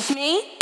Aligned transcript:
judge 0.00 0.14
me? 0.14 0.57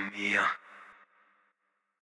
mía. 0.00 0.46